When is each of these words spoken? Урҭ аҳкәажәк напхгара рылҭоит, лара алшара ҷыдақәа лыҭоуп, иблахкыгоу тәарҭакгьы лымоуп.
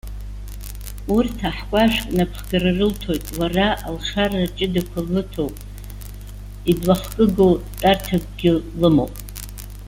Урҭ 1.15 1.37
аҳкәажәк 1.49 2.05
напхгара 2.17 2.71
рылҭоит, 2.77 3.23
лара 3.39 3.67
алшара 3.87 4.53
ҷыдақәа 4.55 4.99
лыҭоуп, 5.11 5.55
иблахкыгоу 6.71 7.53
тәарҭакгьы 7.79 8.51
лымоуп. 8.79 9.13